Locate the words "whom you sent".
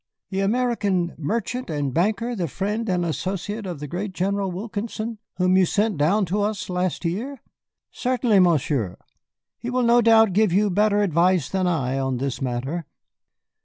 5.37-5.95